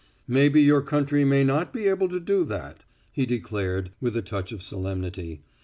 "Maybe 0.27 0.63
your 0.63 0.81
country 0.81 1.23
may 1.25 1.43
not 1.43 1.71
be 1.71 1.87
able 1.87 2.09
to 2.09 2.19
do 2.19 2.43
that," 2.45 2.83
he 3.11 3.27
declared, 3.27 3.91
with 4.01 4.17
a 4.17 4.23
touch 4.23 4.51
of 4.51 4.63
solemnity. 4.63 5.43